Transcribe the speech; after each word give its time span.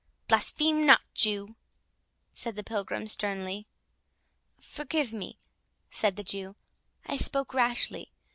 "Blaspheme 0.27 0.83
not, 0.83 1.01
Jew," 1.13 1.55
said 2.33 2.55
the 2.55 2.63
Pilgrim, 2.63 3.05
sternly. 3.05 3.67
"Forgive 4.59 5.13
me," 5.13 5.37
said 5.91 6.15
the 6.15 6.23
Jew; 6.23 6.55
"I 7.05 7.17
spoke 7.17 7.53
rashly. 7.53 8.11